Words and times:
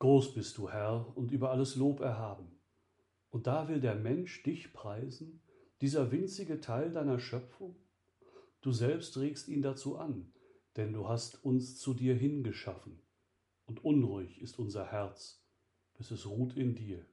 Groß 0.00 0.32
bist 0.32 0.56
du, 0.56 0.70
Herr, 0.70 1.14
und 1.14 1.30
über 1.30 1.50
alles 1.50 1.76
Lob 1.76 2.00
erhaben. 2.00 2.58
Und 3.28 3.46
da 3.46 3.68
will 3.68 3.82
der 3.82 3.94
Mensch 3.94 4.42
dich 4.42 4.72
preisen, 4.72 5.42
dieser 5.82 6.10
winzige 6.10 6.62
Teil 6.62 6.90
deiner 6.90 7.18
Schöpfung? 7.18 7.76
Du 8.62 8.72
selbst 8.72 9.18
regst 9.18 9.48
ihn 9.48 9.60
dazu 9.60 9.98
an, 9.98 10.32
denn 10.76 10.94
du 10.94 11.06
hast 11.06 11.44
uns 11.44 11.78
zu 11.78 11.92
dir 11.92 12.14
hingeschaffen. 12.14 13.02
Und 13.66 13.84
unruhig 13.84 14.40
ist 14.40 14.58
unser 14.58 14.90
Herz, 14.90 15.44
bis 15.98 16.10
es 16.10 16.26
ruht 16.26 16.56
in 16.56 16.74
dir. 16.74 17.04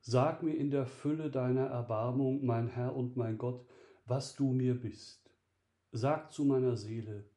Sag 0.00 0.42
mir 0.42 0.56
in 0.56 0.70
der 0.70 0.86
Fülle 0.86 1.30
deiner 1.30 1.66
Erbarmung, 1.66 2.44
mein 2.44 2.66
Herr 2.66 2.96
und 2.96 3.16
mein 3.16 3.38
Gott, 3.38 3.64
was 4.04 4.34
du 4.34 4.52
mir 4.52 4.74
bist. 4.74 5.30
Sag 5.92 6.32
zu 6.32 6.44
meiner 6.44 6.76
Seele, 6.76 7.30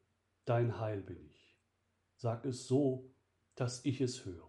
dein 0.45 0.79
Heil 0.79 1.01
bin 1.01 1.23
ich. 1.29 1.59
Sag 2.15 2.43
es 2.43 2.65
so, 2.67 3.13
dass 3.53 3.85
ich 3.85 4.01
es 4.01 4.25
höre. 4.25 4.46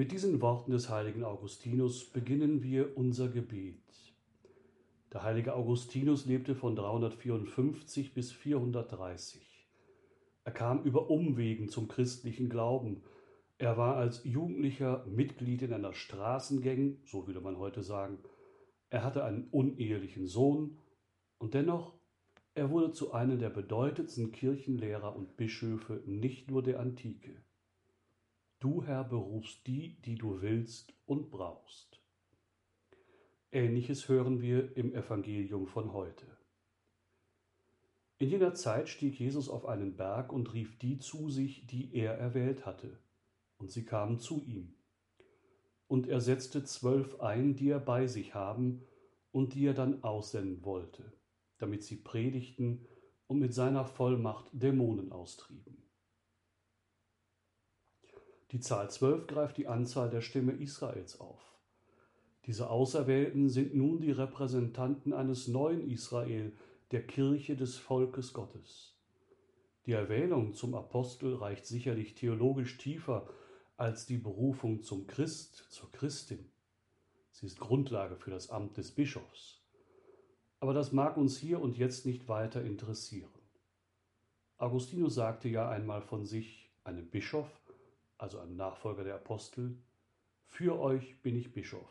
Mit 0.00 0.12
diesen 0.12 0.40
Worten 0.40 0.70
des 0.70 0.88
heiligen 0.88 1.24
Augustinus 1.24 2.06
beginnen 2.06 2.62
wir 2.62 2.96
unser 2.96 3.28
Gebet. 3.28 3.76
Der 5.12 5.22
heilige 5.22 5.52
Augustinus 5.52 6.24
lebte 6.24 6.54
von 6.54 6.74
354 6.74 8.14
bis 8.14 8.32
430. 8.32 9.68
Er 10.44 10.52
kam 10.52 10.84
über 10.84 11.10
Umwegen 11.10 11.68
zum 11.68 11.86
christlichen 11.86 12.48
Glauben. 12.48 13.02
Er 13.58 13.76
war 13.76 13.96
als 13.96 14.24
Jugendlicher 14.24 15.04
Mitglied 15.04 15.60
in 15.60 15.74
einer 15.74 15.92
Straßengang, 15.92 16.96
so 17.04 17.26
würde 17.26 17.42
man 17.42 17.58
heute 17.58 17.82
sagen. 17.82 18.20
Er 18.88 19.04
hatte 19.04 19.22
einen 19.22 19.48
unehelichen 19.50 20.26
Sohn 20.26 20.78
und 21.36 21.52
dennoch, 21.52 21.92
er 22.54 22.70
wurde 22.70 22.92
zu 22.92 23.12
einem 23.12 23.38
der 23.38 23.50
bedeutendsten 23.50 24.32
Kirchenlehrer 24.32 25.14
und 25.14 25.36
Bischöfe 25.36 26.02
nicht 26.06 26.50
nur 26.50 26.62
der 26.62 26.80
Antike. 26.80 27.42
Du, 28.60 28.84
Herr, 28.84 29.04
berufst 29.04 29.66
die, 29.66 29.96
die 30.02 30.16
du 30.16 30.42
willst 30.42 30.92
und 31.06 31.30
brauchst. 31.30 31.98
Ähnliches 33.50 34.06
hören 34.06 34.42
wir 34.42 34.76
im 34.76 34.94
Evangelium 34.94 35.66
von 35.66 35.94
heute. 35.94 36.26
In 38.18 38.28
jener 38.28 38.52
Zeit 38.52 38.90
stieg 38.90 39.18
Jesus 39.18 39.48
auf 39.48 39.64
einen 39.64 39.96
Berg 39.96 40.30
und 40.30 40.52
rief 40.52 40.78
die 40.78 40.98
zu 40.98 41.30
sich, 41.30 41.66
die 41.68 41.94
er 41.94 42.18
erwählt 42.18 42.66
hatte, 42.66 42.98
und 43.56 43.70
sie 43.70 43.86
kamen 43.86 44.18
zu 44.18 44.42
ihm. 44.44 44.74
Und 45.86 46.06
er 46.06 46.20
setzte 46.20 46.62
zwölf 46.62 47.18
ein, 47.20 47.56
die 47.56 47.70
er 47.70 47.80
bei 47.80 48.06
sich 48.06 48.34
haben 48.34 48.82
und 49.32 49.54
die 49.54 49.64
er 49.64 49.74
dann 49.74 50.04
aussenden 50.04 50.62
wollte, 50.66 51.10
damit 51.56 51.82
sie 51.82 51.96
predigten 51.96 52.86
und 53.26 53.38
mit 53.38 53.54
seiner 53.54 53.86
Vollmacht 53.86 54.50
Dämonen 54.52 55.12
austrieben. 55.12 55.89
Die 58.52 58.60
Zahl 58.60 58.90
zwölf 58.90 59.26
greift 59.26 59.58
die 59.58 59.68
Anzahl 59.68 60.10
der 60.10 60.22
Stämme 60.22 60.52
Israels 60.52 61.20
auf. 61.20 61.40
Diese 62.46 62.68
Auserwählten 62.68 63.48
sind 63.48 63.74
nun 63.74 64.00
die 64.00 64.10
Repräsentanten 64.10 65.12
eines 65.12 65.46
neuen 65.46 65.88
Israel, 65.88 66.52
der 66.90 67.06
Kirche 67.06 67.54
des 67.54 67.76
Volkes 67.76 68.32
Gottes. 68.32 68.98
Die 69.86 69.92
Erwählung 69.92 70.52
zum 70.54 70.74
Apostel 70.74 71.34
reicht 71.34 71.64
sicherlich 71.64 72.14
theologisch 72.14 72.76
tiefer 72.76 73.28
als 73.76 74.06
die 74.06 74.18
Berufung 74.18 74.82
zum 74.82 75.06
Christ, 75.06 75.66
zur 75.70 75.92
Christin. 75.92 76.50
Sie 77.30 77.46
ist 77.46 77.60
Grundlage 77.60 78.16
für 78.16 78.30
das 78.30 78.50
Amt 78.50 78.76
des 78.76 78.90
Bischofs. 78.90 79.62
Aber 80.58 80.74
das 80.74 80.92
mag 80.92 81.16
uns 81.16 81.38
hier 81.38 81.60
und 81.60 81.78
jetzt 81.78 82.04
nicht 82.04 82.28
weiter 82.28 82.62
interessieren. 82.62 83.30
Augustinus 84.58 85.14
sagte 85.14 85.48
ja 85.48 85.70
einmal 85.70 86.02
von 86.02 86.26
sich, 86.26 86.70
einem 86.84 87.08
Bischof, 87.08 87.59
also 88.20 88.38
einem 88.38 88.56
Nachfolger 88.56 89.04
der 89.04 89.14
Apostel, 89.14 89.76
für 90.44 90.78
euch 90.78 91.20
bin 91.22 91.36
ich 91.36 91.52
Bischof, 91.52 91.88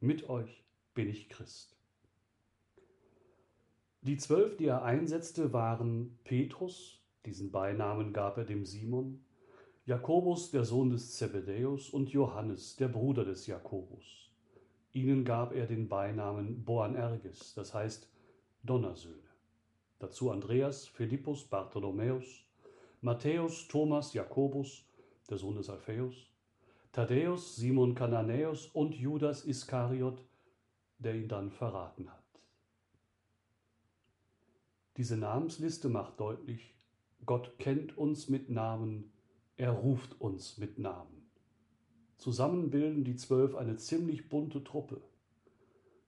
mit 0.00 0.28
euch 0.28 0.62
bin 0.94 1.08
ich 1.08 1.28
Christ. 1.28 1.76
Die 4.02 4.18
zwölf, 4.18 4.58
die 4.58 4.66
er 4.66 4.82
einsetzte, 4.82 5.54
waren 5.54 6.18
Petrus, 6.24 7.00
diesen 7.24 7.50
Beinamen 7.50 8.12
gab 8.12 8.36
er 8.36 8.44
dem 8.44 8.66
Simon, 8.66 9.24
Jakobus, 9.86 10.50
der 10.50 10.64
Sohn 10.64 10.90
des 10.90 11.14
Zebedäus, 11.16 11.88
und 11.88 12.10
Johannes, 12.10 12.76
der 12.76 12.88
Bruder 12.88 13.24
des 13.24 13.46
Jakobus. 13.46 14.30
Ihnen 14.92 15.24
gab 15.24 15.54
er 15.54 15.66
den 15.66 15.88
Beinamen 15.88 16.64
Boanerges, 16.64 17.54
das 17.54 17.72
heißt 17.72 18.08
Donnersöhne. 18.62 19.16
Dazu 19.98 20.30
Andreas, 20.30 20.86
Philippus, 20.86 21.44
Bartholomäus, 21.44 22.44
Matthäus, 23.00 23.66
Thomas, 23.68 24.12
Jakobus, 24.12 24.84
der 25.30 25.38
Sohn 25.38 25.56
des 25.56 25.70
Alphaeus, 25.70 26.14
Thaddäus, 26.92 27.56
Simon 27.56 27.94
Kananäus 27.94 28.66
und 28.66 28.94
Judas 28.94 29.44
Iskariot, 29.44 30.22
der 30.98 31.14
ihn 31.16 31.28
dann 31.28 31.50
verraten 31.50 32.10
hat. 32.10 32.22
Diese 34.96 35.16
Namensliste 35.16 35.88
macht 35.88 36.20
deutlich, 36.20 36.74
Gott 37.26 37.58
kennt 37.58 37.98
uns 37.98 38.28
mit 38.28 38.48
Namen, 38.48 39.12
er 39.56 39.72
ruft 39.72 40.20
uns 40.20 40.58
mit 40.58 40.78
Namen. 40.78 41.28
Zusammen 42.16 42.70
bilden 42.70 43.04
die 43.04 43.16
Zwölf 43.16 43.54
eine 43.54 43.76
ziemlich 43.76 44.28
bunte 44.28 44.62
Truppe. 44.62 45.00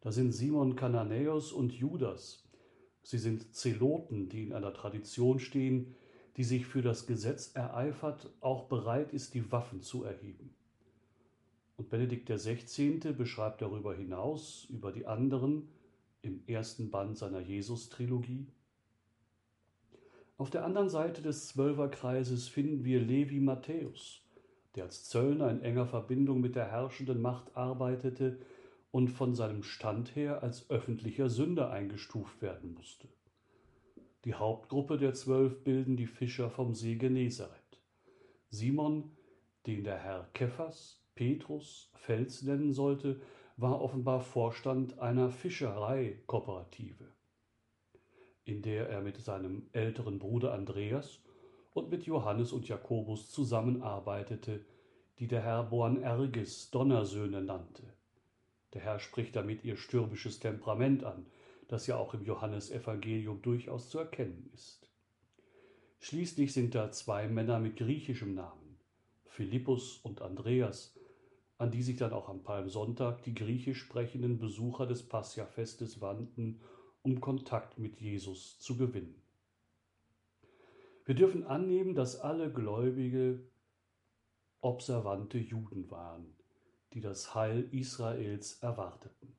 Da 0.00 0.12
sind 0.12 0.32
Simon 0.32 0.76
Kananäus 0.76 1.52
und 1.52 1.72
Judas. 1.72 2.44
Sie 3.02 3.18
sind 3.18 3.54
Zeloten, 3.54 4.28
die 4.28 4.44
in 4.44 4.52
einer 4.52 4.72
Tradition 4.72 5.40
stehen, 5.40 5.94
die 6.36 6.44
sich 6.44 6.66
für 6.66 6.82
das 6.82 7.06
Gesetz 7.06 7.52
ereifert, 7.54 8.30
auch 8.40 8.64
bereit 8.64 9.12
ist, 9.12 9.34
die 9.34 9.50
Waffen 9.50 9.80
zu 9.80 10.04
erheben. 10.04 10.54
Und 11.76 11.90
Benedikt 11.90 12.28
XVI. 12.28 13.12
beschreibt 13.12 13.62
darüber 13.62 13.94
hinaus, 13.94 14.66
über 14.70 14.92
die 14.92 15.06
anderen, 15.06 15.68
im 16.22 16.42
ersten 16.46 16.90
Band 16.90 17.16
seiner 17.16 17.40
Jesus-Trilogie. 17.40 18.46
Auf 20.38 20.50
der 20.50 20.64
anderen 20.64 20.90
Seite 20.90 21.22
des 21.22 21.48
Zwölferkreises 21.48 22.48
finden 22.48 22.84
wir 22.84 23.00
Levi 23.00 23.40
Matthäus, 23.40 24.22
der 24.74 24.84
als 24.84 25.04
Zöllner 25.08 25.50
in 25.50 25.62
enger 25.62 25.86
Verbindung 25.86 26.40
mit 26.40 26.56
der 26.56 26.70
herrschenden 26.70 27.22
Macht 27.22 27.56
arbeitete 27.56 28.38
und 28.90 29.08
von 29.08 29.34
seinem 29.34 29.62
Stand 29.62 30.14
her 30.16 30.42
als 30.42 30.68
öffentlicher 30.68 31.30
Sünder 31.30 31.70
eingestuft 31.70 32.42
werden 32.42 32.74
musste. 32.74 33.08
Die 34.26 34.34
Hauptgruppe 34.34 34.98
der 34.98 35.14
Zwölf 35.14 35.62
bilden 35.62 35.96
die 35.96 36.08
Fischer 36.08 36.50
vom 36.50 36.74
See 36.74 36.96
Genezareth. 36.96 37.80
Simon, 38.48 39.16
den 39.68 39.84
der 39.84 39.98
Herr 39.98 40.28
Kephas, 40.32 41.00
Petrus, 41.14 41.92
Fels 41.94 42.42
nennen 42.42 42.72
sollte, 42.72 43.20
war 43.56 43.80
offenbar 43.80 44.20
Vorstand 44.20 44.98
einer 44.98 45.30
Fischereikooperative, 45.30 47.06
in 48.42 48.62
der 48.62 48.88
er 48.88 49.00
mit 49.00 49.16
seinem 49.18 49.68
älteren 49.70 50.18
Bruder 50.18 50.54
Andreas 50.54 51.22
und 51.72 51.90
mit 51.90 52.02
Johannes 52.02 52.50
und 52.50 52.66
Jakobus 52.66 53.30
zusammenarbeitete, 53.30 54.66
die 55.20 55.28
der 55.28 55.42
Herr 55.42 55.62
Boanerges 55.62 56.72
Donnersöhne 56.72 57.42
nannte. 57.42 57.84
Der 58.74 58.80
Herr 58.80 58.98
spricht 58.98 59.36
damit 59.36 59.62
ihr 59.62 59.76
stürmisches 59.76 60.40
Temperament 60.40 61.04
an, 61.04 61.26
das 61.68 61.86
ja 61.86 61.96
auch 61.96 62.14
im 62.14 62.24
Johannesevangelium 62.24 63.42
durchaus 63.42 63.90
zu 63.90 63.98
erkennen 63.98 64.50
ist. 64.54 64.88
Schließlich 65.98 66.52
sind 66.52 66.74
da 66.74 66.92
zwei 66.92 67.26
Männer 67.26 67.58
mit 67.58 67.76
griechischem 67.76 68.34
Namen, 68.34 68.78
Philippus 69.24 69.98
und 69.98 70.22
Andreas, 70.22 70.94
an 71.58 71.70
die 71.70 71.82
sich 71.82 71.96
dann 71.96 72.12
auch 72.12 72.28
am 72.28 72.42
Palmsonntag 72.42 73.22
die 73.22 73.34
griechisch 73.34 73.80
sprechenden 73.80 74.38
Besucher 74.38 74.86
des 74.86 75.08
Passia-Festes 75.08 76.00
wandten, 76.00 76.60
um 77.02 77.20
Kontakt 77.20 77.78
mit 77.78 78.00
Jesus 78.00 78.58
zu 78.58 78.76
gewinnen. 78.76 79.20
Wir 81.04 81.14
dürfen 81.14 81.44
annehmen, 81.44 81.94
dass 81.94 82.20
alle 82.20 82.52
Gläubige 82.52 83.40
observante 84.60 85.38
Juden 85.38 85.90
waren, 85.90 86.34
die 86.92 87.00
das 87.00 87.34
Heil 87.34 87.68
Israels 87.72 88.58
erwarteten 88.60 89.36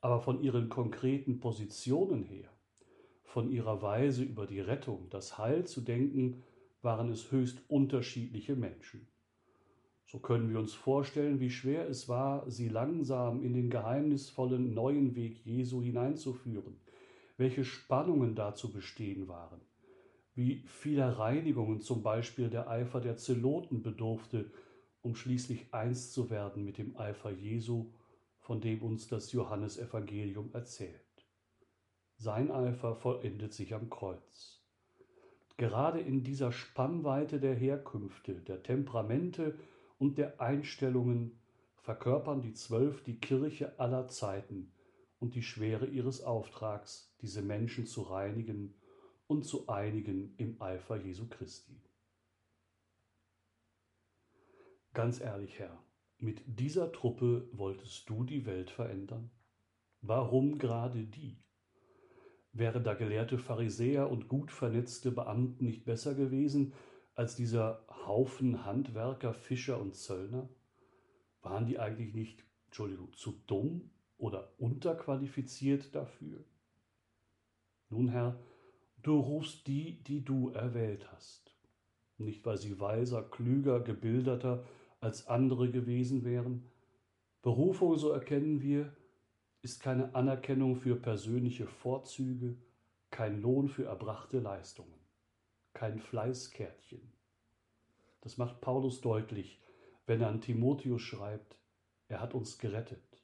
aber 0.00 0.20
von 0.20 0.42
ihren 0.42 0.68
konkreten 0.68 1.40
Positionen 1.40 2.24
her, 2.24 2.48
von 3.24 3.50
ihrer 3.50 3.82
Weise 3.82 4.24
über 4.24 4.46
die 4.46 4.60
Rettung, 4.60 5.08
das 5.10 5.38
Heil 5.38 5.66
zu 5.66 5.82
denken, 5.82 6.42
waren 6.82 7.10
es 7.10 7.30
höchst 7.30 7.62
unterschiedliche 7.68 8.56
Menschen. 8.56 9.06
So 10.06 10.18
können 10.18 10.50
wir 10.50 10.58
uns 10.58 10.74
vorstellen, 10.74 11.38
wie 11.38 11.50
schwer 11.50 11.88
es 11.88 12.08
war, 12.08 12.50
sie 12.50 12.68
langsam 12.68 13.44
in 13.44 13.54
den 13.54 13.70
geheimnisvollen 13.70 14.74
neuen 14.74 15.14
Weg 15.14 15.44
Jesu 15.44 15.82
hineinzuführen, 15.82 16.80
welche 17.36 17.64
Spannungen 17.64 18.34
dazu 18.34 18.72
bestehen 18.72 19.28
waren, 19.28 19.60
wie 20.34 20.64
vieler 20.66 21.18
Reinigungen 21.18 21.80
zum 21.80 22.02
Beispiel 22.02 22.48
der 22.48 22.68
Eifer 22.68 23.00
der 23.00 23.18
Zeloten 23.18 23.82
bedurfte, 23.82 24.50
um 25.02 25.14
schließlich 25.14 25.72
eins 25.72 26.10
zu 26.10 26.28
werden 26.28 26.64
mit 26.64 26.78
dem 26.78 26.96
Eifer 26.96 27.30
Jesu 27.30 27.92
von 28.50 28.60
dem 28.60 28.82
uns 28.82 29.06
das 29.06 29.30
Johannesevangelium 29.30 30.52
erzählt. 30.52 31.24
Sein 32.16 32.50
Eifer 32.50 32.96
vollendet 32.96 33.54
sich 33.54 33.74
am 33.74 33.88
Kreuz. 33.88 34.60
Gerade 35.56 36.00
in 36.00 36.24
dieser 36.24 36.50
Spannweite 36.50 37.38
der 37.38 37.54
Herkünfte, 37.54 38.40
der 38.40 38.64
Temperamente 38.64 39.56
und 39.98 40.18
der 40.18 40.40
Einstellungen 40.40 41.38
verkörpern 41.76 42.42
die 42.42 42.52
Zwölf 42.52 43.04
die 43.04 43.20
Kirche 43.20 43.78
aller 43.78 44.08
Zeiten 44.08 44.72
und 45.20 45.36
die 45.36 45.44
Schwere 45.44 45.86
ihres 45.86 46.20
Auftrags, 46.20 47.14
diese 47.20 47.42
Menschen 47.42 47.86
zu 47.86 48.02
reinigen 48.02 48.74
und 49.28 49.44
zu 49.44 49.68
einigen 49.68 50.34
im 50.38 50.60
Eifer 50.60 50.96
Jesu 50.96 51.28
Christi. 51.28 51.80
Ganz 54.92 55.20
ehrlich, 55.20 55.56
Herr, 55.60 55.80
mit 56.22 56.42
dieser 56.46 56.92
Truppe 56.92 57.48
wolltest 57.52 58.08
du 58.08 58.24
die 58.24 58.46
Welt 58.46 58.70
verändern? 58.70 59.30
Warum 60.02 60.58
gerade 60.58 61.04
die? 61.04 61.42
Wären 62.52 62.84
da 62.84 62.94
gelehrte 62.94 63.38
Pharisäer 63.38 64.10
und 64.10 64.28
gut 64.28 64.50
vernetzte 64.50 65.12
Beamten 65.12 65.64
nicht 65.64 65.84
besser 65.84 66.14
gewesen 66.14 66.72
als 67.14 67.36
dieser 67.36 67.84
Haufen 68.06 68.64
Handwerker, 68.64 69.34
Fischer 69.34 69.80
und 69.80 69.94
Zöllner? 69.94 70.48
Waren 71.42 71.66
die 71.66 71.78
eigentlich 71.78 72.14
nicht, 72.14 72.44
Entschuldigung, 72.66 73.12
zu 73.12 73.32
dumm 73.46 73.90
oder 74.18 74.52
unterqualifiziert 74.58 75.94
dafür? 75.94 76.44
Nun, 77.88 78.08
Herr, 78.08 78.38
du 79.02 79.18
rufst 79.18 79.66
die, 79.66 80.02
die 80.02 80.24
du 80.24 80.50
erwählt 80.50 81.10
hast. 81.12 81.54
Nicht, 82.18 82.44
weil 82.44 82.58
sie 82.58 82.78
weiser, 82.80 83.22
klüger, 83.22 83.80
gebildeter 83.80 84.64
als 85.00 85.26
andere 85.26 85.70
gewesen 85.70 86.24
wären. 86.24 86.66
Berufung, 87.42 87.96
so 87.96 88.10
erkennen 88.10 88.60
wir, 88.60 88.94
ist 89.62 89.82
keine 89.82 90.14
Anerkennung 90.14 90.76
für 90.76 90.96
persönliche 90.96 91.66
Vorzüge, 91.66 92.56
kein 93.10 93.40
Lohn 93.42 93.68
für 93.68 93.84
erbrachte 93.84 94.38
Leistungen, 94.38 94.98
kein 95.72 95.98
Fleißkärtchen. 95.98 97.00
Das 98.20 98.36
macht 98.36 98.60
Paulus 98.60 99.00
deutlich, 99.00 99.60
wenn 100.06 100.20
er 100.20 100.28
an 100.28 100.40
Timotheus 100.40 101.02
schreibt, 101.02 101.56
er 102.08 102.20
hat 102.20 102.34
uns 102.34 102.58
gerettet. 102.58 103.22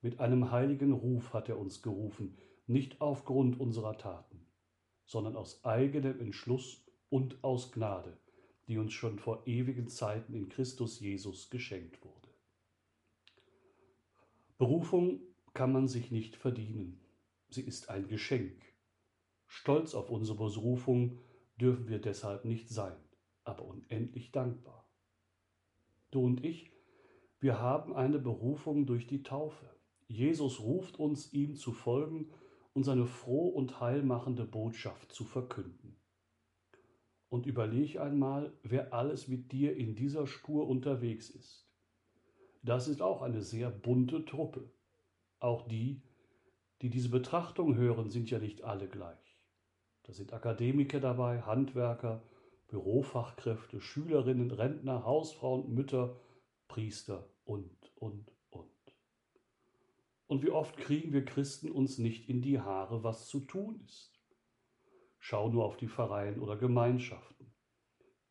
Mit 0.00 0.20
einem 0.20 0.52
heiligen 0.52 0.92
Ruf 0.92 1.32
hat 1.32 1.48
er 1.48 1.58
uns 1.58 1.82
gerufen, 1.82 2.36
nicht 2.66 3.00
aufgrund 3.00 3.58
unserer 3.58 3.96
Taten, 3.98 4.46
sondern 5.04 5.34
aus 5.34 5.64
eigenem 5.64 6.20
Entschluss 6.20 6.84
und 7.08 7.42
aus 7.42 7.72
Gnade, 7.72 8.16
die 8.68 8.78
uns 8.78 8.92
schon 8.92 9.18
vor 9.18 9.46
ewigen 9.46 9.88
Zeiten 9.88 10.34
in 10.34 10.48
Christus 10.48 11.00
Jesus 11.00 11.50
geschenkt 11.50 12.04
wurde. 12.04 12.28
Berufung 14.58 15.20
kann 15.54 15.72
man 15.72 15.88
sich 15.88 16.10
nicht 16.10 16.36
verdienen. 16.36 17.00
Sie 17.48 17.62
ist 17.62 17.88
ein 17.88 18.08
Geschenk. 18.08 18.62
Stolz 19.46 19.94
auf 19.94 20.10
unsere 20.10 20.36
Berufung 20.36 21.18
dürfen 21.58 21.88
wir 21.88 21.98
deshalb 21.98 22.44
nicht 22.44 22.68
sein, 22.68 22.96
aber 23.44 23.64
unendlich 23.64 24.30
dankbar. 24.30 24.86
Du 26.10 26.24
und 26.24 26.44
ich, 26.44 26.70
wir 27.40 27.58
haben 27.60 27.94
eine 27.94 28.18
Berufung 28.18 28.84
durch 28.84 29.06
die 29.06 29.22
Taufe. 29.22 29.64
Jesus 30.08 30.60
ruft 30.60 30.98
uns, 30.98 31.32
ihm 31.32 31.56
zu 31.56 31.72
folgen 31.72 32.30
und 32.74 32.84
seine 32.84 33.06
froh 33.06 33.48
und 33.48 33.80
heilmachende 33.80 34.44
Botschaft 34.44 35.12
zu 35.12 35.24
verkünden. 35.24 35.96
Und 37.28 37.46
überleg 37.46 37.98
einmal, 37.98 38.52
wer 38.62 38.92
alles 38.94 39.28
mit 39.28 39.52
dir 39.52 39.76
in 39.76 39.94
dieser 39.94 40.26
Spur 40.26 40.66
unterwegs 40.66 41.28
ist. 41.28 41.68
Das 42.62 42.88
ist 42.88 43.02
auch 43.02 43.22
eine 43.22 43.42
sehr 43.42 43.70
bunte 43.70 44.24
Truppe. 44.24 44.70
Auch 45.38 45.68
die, 45.68 46.02
die 46.82 46.90
diese 46.90 47.10
Betrachtung 47.10 47.76
hören, 47.76 48.10
sind 48.10 48.30
ja 48.30 48.38
nicht 48.38 48.62
alle 48.62 48.88
gleich. 48.88 49.38
Da 50.04 50.12
sind 50.12 50.32
Akademiker 50.32 51.00
dabei, 51.00 51.42
Handwerker, 51.42 52.22
Bürofachkräfte, 52.68 53.80
Schülerinnen, 53.80 54.50
Rentner, 54.50 55.04
Hausfrauen, 55.04 55.72
Mütter, 55.74 56.18
Priester 56.66 57.28
und, 57.44 57.70
und, 57.96 58.32
und. 58.50 58.68
Und 60.26 60.42
wie 60.42 60.50
oft 60.50 60.76
kriegen 60.76 61.12
wir 61.12 61.24
Christen 61.24 61.70
uns 61.70 61.98
nicht 61.98 62.28
in 62.28 62.42
die 62.42 62.60
Haare, 62.60 63.02
was 63.02 63.28
zu 63.28 63.40
tun 63.40 63.80
ist? 63.86 64.17
Schau 65.18 65.48
nur 65.48 65.64
auf 65.64 65.76
die 65.76 65.88
Pfarreien 65.88 66.40
oder 66.40 66.56
Gemeinschaften. 66.56 67.52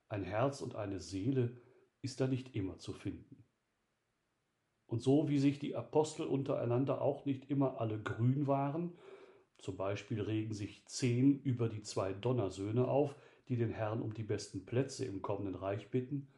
Ein 0.07 0.23
Herz 0.23 0.61
und 0.61 0.75
eine 0.75 0.99
Seele 0.99 1.61
ist 2.01 2.21
da 2.21 2.27
nicht 2.27 2.55
immer 2.55 2.77
zu 2.77 2.93
finden. 2.93 3.45
Und 4.85 5.01
so 5.01 5.27
wie 5.27 5.39
sich 5.39 5.59
die 5.59 5.75
Apostel 5.75 6.25
untereinander 6.25 7.01
auch 7.01 7.25
nicht 7.25 7.49
immer 7.49 7.81
alle 7.81 8.01
grün 8.01 8.47
waren, 8.47 8.97
zum 9.57 9.75
Beispiel 9.75 10.21
regen 10.21 10.53
sich 10.53 10.85
zehn 10.85 11.41
über 11.41 11.67
die 11.67 11.81
zwei 11.81 12.13
Donnersöhne 12.13 12.87
auf, 12.87 13.15
die 13.49 13.57
den 13.57 13.71
Herrn 13.71 14.01
um 14.01 14.13
die 14.13 14.23
besten 14.23 14.65
Plätze 14.65 15.05
im 15.05 15.21
kommenden 15.21 15.55
Reich 15.55 15.89
bitten, 15.89 16.29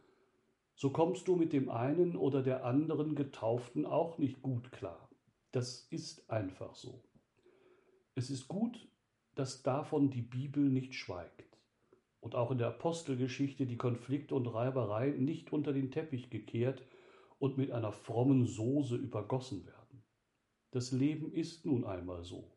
so 0.74 0.92
kommst 0.92 1.28
du 1.28 1.36
mit 1.36 1.52
dem 1.52 1.70
einen 1.70 2.16
oder 2.16 2.42
der 2.42 2.64
anderen 2.64 3.14
Getauften 3.14 3.86
auch 3.86 4.18
nicht 4.18 4.42
gut 4.42 4.72
klar. 4.72 5.10
Das 5.52 5.82
ist 5.90 6.30
einfach 6.30 6.74
so. 6.76 7.04
Es 8.16 8.30
ist 8.30 8.48
gut, 8.48 8.90
dass 9.40 9.64
davon 9.64 10.10
die 10.10 10.22
Bibel 10.22 10.64
nicht 10.70 10.94
schweigt 10.94 11.58
und 12.20 12.36
auch 12.36 12.52
in 12.52 12.58
der 12.58 12.68
Apostelgeschichte 12.68 13.66
die 13.66 13.78
Konflikte 13.78 14.36
und 14.36 14.48
Reibereien 14.48 15.24
nicht 15.24 15.54
unter 15.54 15.72
den 15.72 15.92
Teppich 15.92 16.30
gekehrt, 16.30 16.84
und 17.40 17.58
mit 17.58 17.72
einer 17.72 17.94
frommen 17.94 18.46
Soße 18.46 18.98
übergossen 18.98 19.66
werden. 19.66 20.04
Das 20.72 20.92
Leben 20.92 21.32
ist 21.32 21.66
nun 21.66 21.86
einmal 21.86 22.24
so. 22.24 22.52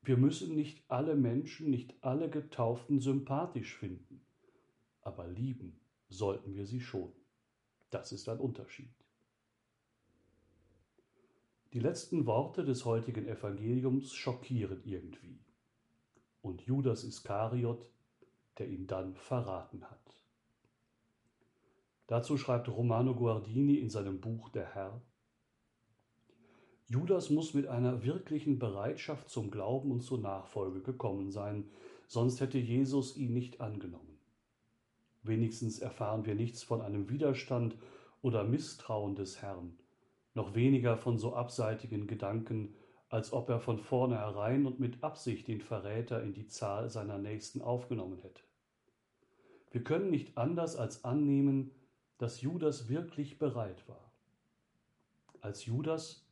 Wir 0.00 0.16
müssen 0.16 0.54
nicht 0.54 0.82
alle 0.88 1.14
Menschen, 1.16 1.70
nicht 1.70 1.94
alle 2.00 2.28
Getauften 2.28 2.98
sympathisch 2.98 3.76
finden, 3.76 4.24
aber 5.02 5.28
lieben 5.28 5.78
sollten 6.08 6.54
wir 6.54 6.66
sie 6.66 6.80
schon. 6.80 7.12
Das 7.90 8.10
ist 8.10 8.28
ein 8.28 8.40
Unterschied. 8.40 8.94
Die 11.72 11.80
letzten 11.80 12.24
Worte 12.26 12.64
des 12.64 12.84
heutigen 12.84 13.26
Evangeliums 13.26 14.14
schockieren 14.14 14.82
irgendwie. 14.84 15.43
Und 16.44 16.60
Judas 16.60 17.04
Iskariot, 17.04 17.90
der 18.58 18.68
ihn 18.68 18.86
dann 18.86 19.16
verraten 19.16 19.82
hat. 19.82 20.22
Dazu 22.06 22.36
schreibt 22.36 22.68
Romano 22.68 23.14
Guardini 23.14 23.76
in 23.76 23.88
seinem 23.88 24.20
Buch 24.20 24.50
Der 24.50 24.74
Herr, 24.74 25.00
Judas 26.86 27.30
muss 27.30 27.54
mit 27.54 27.66
einer 27.66 28.04
wirklichen 28.04 28.58
Bereitschaft 28.58 29.30
zum 29.30 29.50
Glauben 29.50 29.90
und 29.90 30.02
zur 30.02 30.18
Nachfolge 30.18 30.82
gekommen 30.82 31.30
sein, 31.30 31.70
sonst 32.08 32.42
hätte 32.42 32.58
Jesus 32.58 33.16
ihn 33.16 33.32
nicht 33.32 33.62
angenommen. 33.62 34.18
Wenigstens 35.22 35.78
erfahren 35.78 36.26
wir 36.26 36.34
nichts 36.34 36.62
von 36.62 36.82
einem 36.82 37.08
Widerstand 37.08 37.74
oder 38.20 38.44
Misstrauen 38.44 39.14
des 39.14 39.40
Herrn, 39.40 39.78
noch 40.34 40.54
weniger 40.54 40.98
von 40.98 41.16
so 41.16 41.34
abseitigen 41.34 42.06
Gedanken, 42.06 42.74
als 43.08 43.32
ob 43.32 43.48
er 43.48 43.60
von 43.60 43.78
vornherein 43.78 44.66
und 44.66 44.80
mit 44.80 45.02
Absicht 45.02 45.48
den 45.48 45.60
Verräter 45.60 46.22
in 46.22 46.32
die 46.32 46.46
Zahl 46.46 46.90
seiner 46.90 47.18
Nächsten 47.18 47.62
aufgenommen 47.62 48.18
hätte. 48.22 48.42
Wir 49.70 49.82
können 49.82 50.10
nicht 50.10 50.36
anders 50.38 50.76
als 50.76 51.04
annehmen, 51.04 51.70
dass 52.18 52.40
Judas 52.40 52.88
wirklich 52.88 53.38
bereit 53.38 53.88
war. 53.88 54.12
Als 55.40 55.66
Judas, 55.66 56.26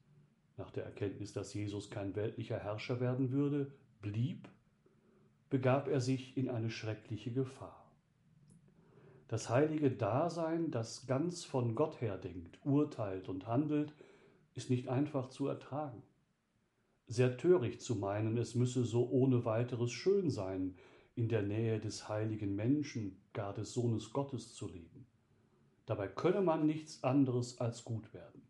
nach 0.57 0.71
der 0.71 0.85
Erkenntnis, 0.85 1.33
dass 1.33 1.53
Jesus 1.53 1.91
kein 1.91 2.15
weltlicher 2.15 2.59
Herrscher 2.59 3.01
werden 3.01 3.33
würde, 3.33 3.73
blieb, 4.01 4.49
begab 5.51 5.89
er 5.89 6.01
sich 6.01 6.37
in 6.37 6.49
eine 6.49 6.71
schreckliche 6.71 7.33
Gefahr. 7.33 7.85
Das 9.29 9.49
heilige 9.49 9.91
Dasein, 9.91 10.71
das 10.71 11.07
ganz 11.07 11.45
von 11.45 11.75
Gott 11.75 12.01
her 12.01 12.19
denkt, 12.19 12.59
urteilt 12.65 13.29
und 13.29 13.47
handelt, 13.47 13.95
ist 14.55 14.71
nicht 14.71 14.89
einfach 14.89 15.31
zu 15.31 15.47
ertragen. 15.47 16.03
Sehr 17.13 17.37
töricht 17.37 17.83
zu 17.83 17.97
meinen, 17.97 18.39
es 18.39 18.55
müsse 18.55 18.87
so 18.87 19.07
ohne 19.11 19.45
weiteres 19.45 19.93
schön 19.93 20.31
sein, 20.31 20.77
in 21.15 21.29
der 21.29 21.43
Nähe 21.43 21.79
des 21.79 22.09
heiligen 22.09 22.57
Menschen, 22.57 23.21
gar 23.35 23.53
des 23.53 23.75
Sohnes 23.75 24.15
Gottes 24.15 24.55
zu 24.55 24.67
leben. 24.67 25.07
Dabei 25.85 26.09
könne 26.09 26.41
man 26.41 26.65
nichts 26.65 27.05
anderes 27.05 27.61
als 27.61 27.85
gut 27.85 28.15
werden. 28.15 28.49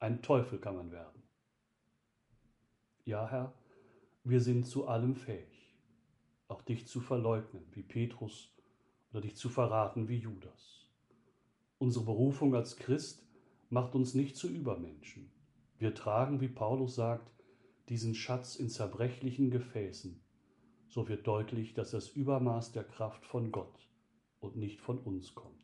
Ein 0.00 0.22
Teufel 0.22 0.58
kann 0.58 0.74
man 0.74 0.90
werden. 0.90 1.22
Ja, 3.04 3.30
Herr, 3.30 3.54
wir 4.24 4.40
sind 4.40 4.66
zu 4.66 4.88
allem 4.88 5.14
fähig, 5.14 5.72
auch 6.48 6.62
dich 6.62 6.88
zu 6.88 7.00
verleugnen 7.00 7.62
wie 7.70 7.84
Petrus 7.84 8.52
oder 9.12 9.20
dich 9.20 9.36
zu 9.36 9.48
verraten 9.48 10.08
wie 10.08 10.18
Judas. 10.18 10.90
Unsere 11.78 12.06
Berufung 12.06 12.56
als 12.56 12.76
Christ 12.76 13.24
macht 13.70 13.94
uns 13.94 14.14
nicht 14.14 14.36
zu 14.36 14.48
Übermenschen. 14.48 15.30
Wir 15.78 15.94
tragen, 15.94 16.40
wie 16.40 16.48
Paulus 16.48 16.96
sagt, 16.96 17.37
diesen 17.88 18.14
Schatz 18.14 18.56
in 18.56 18.68
zerbrechlichen 18.70 19.50
Gefäßen. 19.50 20.20
So 20.88 21.08
wird 21.08 21.26
deutlich, 21.26 21.74
dass 21.74 21.90
das 21.90 22.08
Übermaß 22.08 22.72
der 22.72 22.84
Kraft 22.84 23.24
von 23.26 23.52
Gott 23.52 23.88
und 24.40 24.56
nicht 24.56 24.80
von 24.80 24.98
uns 24.98 25.34
kommt. 25.34 25.54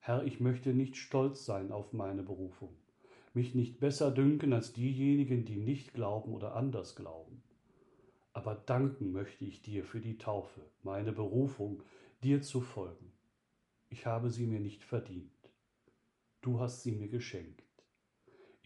Herr, 0.00 0.24
ich 0.24 0.40
möchte 0.40 0.72
nicht 0.74 0.96
stolz 0.96 1.44
sein 1.44 1.72
auf 1.72 1.92
meine 1.92 2.22
Berufung, 2.22 2.76
mich 3.34 3.54
nicht 3.54 3.80
besser 3.80 4.10
dünken 4.10 4.52
als 4.52 4.72
diejenigen, 4.72 5.44
die 5.44 5.58
nicht 5.58 5.92
glauben 5.92 6.32
oder 6.32 6.54
anders 6.56 6.96
glauben. 6.96 7.42
aber 8.38 8.54
danken 8.54 9.10
möchte 9.10 9.44
ich 9.44 9.62
dir 9.62 9.84
für 9.84 10.00
die 10.00 10.16
Taufe, 10.16 10.60
meine 10.84 11.12
Berufung, 11.12 11.82
dir 12.22 12.40
zu 12.40 12.60
folgen. 12.60 13.12
Ich 13.88 14.06
habe 14.06 14.30
sie 14.30 14.46
mir 14.46 14.60
nicht 14.60 14.84
verdient. 14.84 15.32
Du 16.40 16.60
hast 16.60 16.84
sie 16.84 16.92
mir 16.92 17.08
geschenkt. 17.08 17.67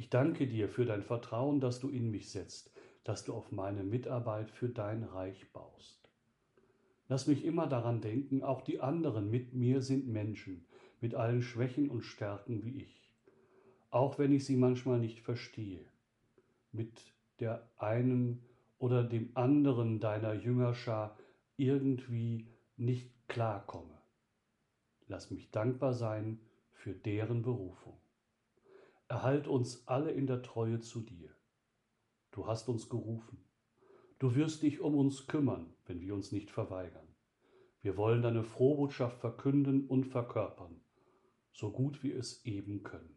Ich 0.02 0.10
danke 0.10 0.48
dir 0.48 0.68
für 0.68 0.84
dein 0.84 1.04
Vertrauen, 1.04 1.60
das 1.60 1.78
du 1.78 1.88
in 1.88 2.10
mich 2.10 2.28
setzt, 2.28 2.72
dass 3.04 3.22
du 3.22 3.34
auf 3.34 3.52
meine 3.52 3.84
Mitarbeit 3.84 4.50
für 4.50 4.68
dein 4.68 5.04
Reich 5.04 5.52
baust. 5.52 6.10
Lass 7.06 7.28
mich 7.28 7.44
immer 7.44 7.68
daran 7.68 8.00
denken, 8.00 8.42
auch 8.42 8.62
die 8.62 8.80
anderen 8.80 9.30
mit 9.30 9.54
mir 9.54 9.80
sind 9.80 10.08
Menschen, 10.08 10.66
mit 11.00 11.14
allen 11.14 11.40
Schwächen 11.40 11.88
und 11.88 12.02
Stärken 12.02 12.64
wie 12.64 12.82
ich, 12.82 13.12
auch 13.90 14.18
wenn 14.18 14.32
ich 14.32 14.44
sie 14.44 14.56
manchmal 14.56 14.98
nicht 14.98 15.20
verstehe, 15.20 15.84
mit 16.72 17.14
der 17.38 17.70
einen 17.76 18.44
oder 18.80 19.04
dem 19.04 19.30
anderen 19.34 20.00
deiner 20.00 20.34
Jüngerschar 20.34 21.16
irgendwie 21.56 22.48
nicht 22.76 23.12
klarkomme. 23.28 24.02
Lass 25.06 25.30
mich 25.30 25.52
dankbar 25.52 25.94
sein 25.94 26.40
für 26.72 26.92
deren 26.92 27.42
Berufung. 27.42 28.01
Erhalt 29.12 29.46
uns 29.46 29.86
alle 29.86 30.10
in 30.10 30.26
der 30.26 30.40
Treue 30.40 30.80
zu 30.80 31.02
dir. 31.02 31.28
Du 32.30 32.46
hast 32.46 32.70
uns 32.70 32.88
gerufen. 32.88 33.44
Du 34.18 34.34
wirst 34.34 34.62
dich 34.62 34.80
um 34.80 34.94
uns 34.94 35.26
kümmern, 35.26 35.74
wenn 35.84 36.00
wir 36.00 36.14
uns 36.14 36.32
nicht 36.32 36.50
verweigern. 36.50 37.06
Wir 37.82 37.98
wollen 37.98 38.22
deine 38.22 38.42
Frohbotschaft 38.42 39.18
verkünden 39.18 39.86
und 39.86 40.06
verkörpern, 40.06 40.80
so 41.52 41.70
gut 41.70 42.02
wir 42.02 42.16
es 42.16 42.42
eben 42.46 42.84
können. 42.84 43.14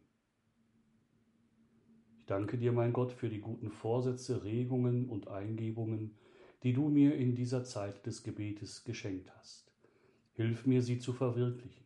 Ich 2.18 2.26
danke 2.26 2.58
dir, 2.58 2.72
mein 2.72 2.92
Gott, 2.92 3.14
für 3.14 3.30
die 3.30 3.40
guten 3.40 3.70
Vorsätze, 3.70 4.44
Regungen 4.44 5.08
und 5.08 5.28
Eingebungen, 5.28 6.18
die 6.62 6.74
du 6.74 6.90
mir 6.90 7.16
in 7.16 7.34
dieser 7.34 7.64
Zeit 7.64 8.04
des 8.04 8.22
Gebetes 8.22 8.84
geschenkt 8.84 9.34
hast. 9.34 9.72
Hilf 10.34 10.66
mir, 10.66 10.82
sie 10.82 10.98
zu 10.98 11.14
verwirklichen. 11.14 11.85